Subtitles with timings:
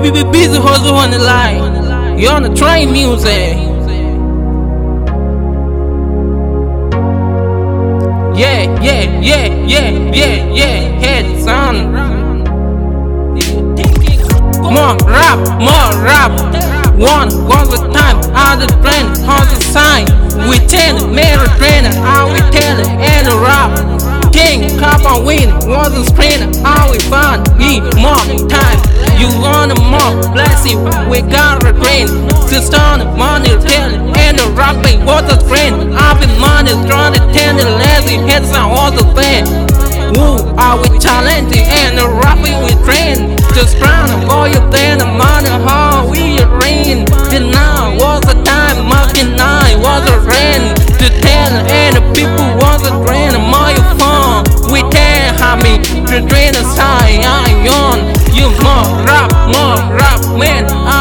[0.00, 2.18] be, be, be busy hustle on the line.
[2.18, 3.56] You on the train music.
[8.38, 11.92] Yeah, yeah, yeah, yeah, yeah, yeah, head son.
[14.62, 16.30] More rap, more rap.
[16.94, 20.06] One was the time, other brand, the sign.
[20.48, 24.32] We tell, marry trainer, how we tell it, and the rap.
[24.32, 27.27] King, cop on win, was a sprinter, how we find,
[31.08, 32.08] we got a train.
[32.50, 35.94] Just on money, tell and the rapping was a friend.
[35.94, 39.48] I've been money, trying to tell the lazy heads on all the band.
[40.16, 43.36] Woo, are we challenging and the rapping we train?
[43.54, 47.04] Just trying to boy you then the money, how we rain.
[47.32, 50.74] The now was the time, marking nine was a rain.
[51.00, 54.44] The tell and the people was a drain, more fun.
[54.72, 56.68] We tell how me, the drain is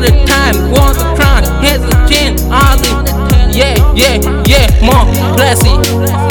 [0.00, 0.70] All the time.
[0.72, 2.88] Was a try, hesitate, all the
[3.52, 4.16] yeah, yeah,
[4.48, 5.04] yeah, more
[5.36, 5.76] blessing,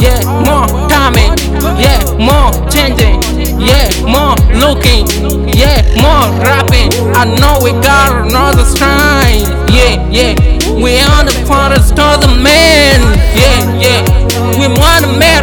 [0.02, 1.38] yeah, more timing,
[1.78, 3.22] yeah, more changing,
[3.62, 5.06] yeah, more looking,
[5.54, 6.90] yeah, more rapping.
[7.14, 10.34] I know we got another stride, yeah, yeah.
[10.74, 13.06] We on the front of the man,
[13.38, 14.02] yeah, yeah.
[14.58, 15.39] We wanna marry you,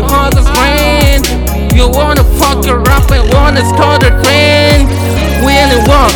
[0.00, 1.26] me all friend.
[1.74, 4.86] You wanna fuck your rap and wanna start a trend.
[5.42, 6.14] We only want,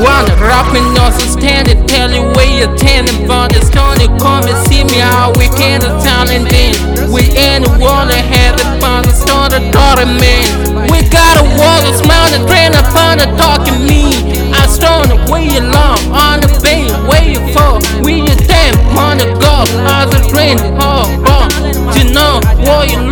[0.00, 4.00] wanna rapping us stand it, tell you where you're tending the stone.
[4.00, 7.12] You come and see me how we can the talent then.
[7.12, 10.88] We ain't wanna have it for the start of daughter man.
[10.90, 14.52] We got a wall, a smile, and train upon the talking me.
[14.52, 15.14] I stone
[15.54, 17.78] you long on the bay, where you for?
[18.02, 21.46] We your damn on the go, as a train, oh, oh.
[21.94, 23.03] You know what you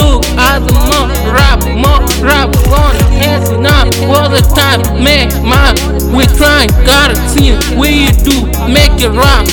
[0.61, 5.73] a more rap, more rap, on hands enough all the time, man, man.
[6.13, 9.49] We try, gotta see where you do, make it rap.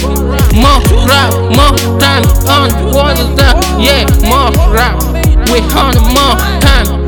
[0.52, 3.24] More rap, more time on the water,
[3.80, 5.00] yeah, more rap.
[5.48, 7.08] We on more time.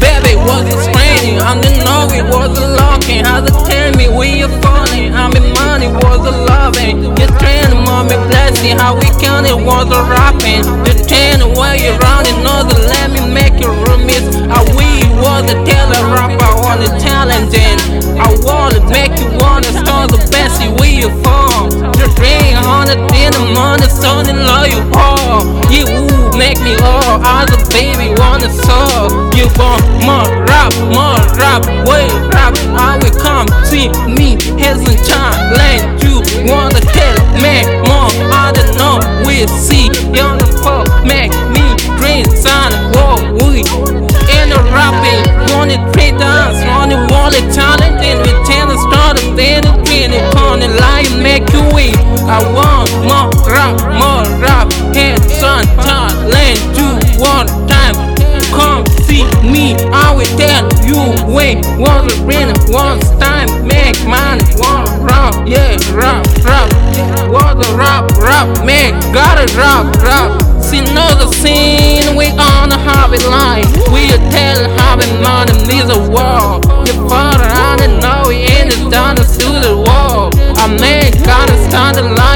[0.00, 3.24] Baby was a spraying, I didn't know it was a locking.
[3.24, 5.12] How to tell me where you falling?
[5.12, 7.04] How me money was a loving.
[7.16, 10.79] You train mommy blessing, how we count it was a rapping.
[11.10, 14.30] You train where you running, another let me make you remiss.
[14.46, 17.82] How we was a teller rapper on the challenging.
[18.14, 21.70] I wanna make you wanna start the best you from.
[21.98, 25.42] The rain on the in the morning, starting love you all.
[25.66, 29.34] You ooh, make me all, a baby wanna solve.
[29.34, 32.54] You want more rap, more rap, way rap.
[32.78, 36.04] I will come see me, here's a challenge.
[36.04, 36.09] You
[49.40, 49.80] start of
[50.36, 51.94] on the line, make you win.
[52.28, 57.96] I want more rap, more rap, head son, talent, you one time.
[58.52, 61.00] Come see me, I will tell you
[61.32, 61.64] wait.
[61.78, 66.68] One rain, one time, make money, one rap, yeah, rap, rap.
[67.30, 70.62] What the rap, rap, man, gotta rap, rap.
[70.62, 73.64] See another scene, we on the hobby line.
[73.92, 76.49] We are telling hobby money, needs a wall.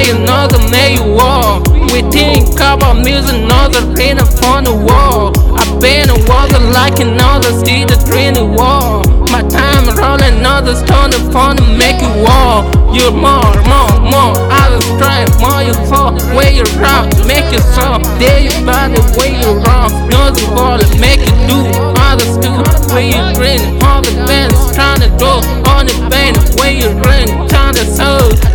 [0.04, 1.62] Line, another may wall.
[1.92, 5.32] We think about music, another paint upon the wall.
[5.56, 7.96] I been a water like another see the
[8.34, 9.02] the wall.
[9.30, 12.64] My time rolling another stone upon to make it wall.
[12.94, 14.34] You're more, more, more.
[14.74, 16.14] Was trying more you fall.
[16.34, 17.98] Where you rock, make it so.
[18.18, 19.90] There you by the way you wrong.
[20.10, 21.58] Know the ball make it do.
[22.10, 22.50] Others do.
[22.92, 25.30] Where you grin, all the bands trying to do
[25.70, 26.36] on the band.
[26.58, 28.53] Where you grin, trying to soul.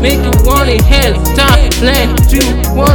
[0.00, 2.40] Make you want to head, stop, land, you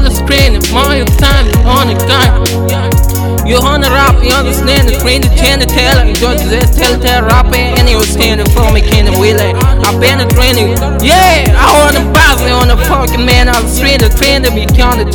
[0.10, 0.58] screen.
[0.74, 3.06] More your time on the gun.
[3.46, 6.02] You the rap, you understand the train, the chain, the tell?
[6.02, 7.78] You don't just tell, tell rapping, eh?
[7.78, 10.74] and you standing for me, can the wheel I've been a training,
[11.06, 11.70] yeah, I
[12.12, 15.14] boss me on the fucking man, I'm straight, the train to be counted,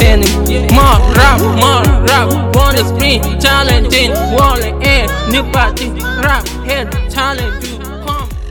[0.71, 5.11] more rap, more rap, to screen, challenging, walling, and
[5.51, 5.91] party,
[6.23, 7.80] rap, head, challenge you.